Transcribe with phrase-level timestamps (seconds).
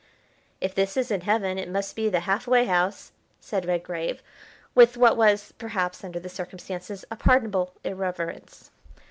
[0.59, 4.23] "If this isn't heaven it must be the half way house," said Redgrave,
[4.73, 8.71] with what was, perhaps, under the circumstances, a pardonable irreverence.